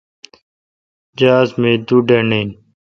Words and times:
جہاز 1.17 1.47
می 1.61 1.71
دو 1.87 1.97
ڈنڈ 2.07 2.29
پہ 2.31 2.35
این 2.35 2.49